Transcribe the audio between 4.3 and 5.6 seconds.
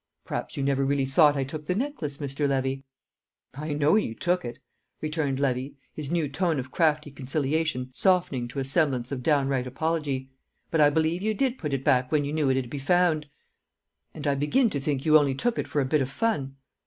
it," returned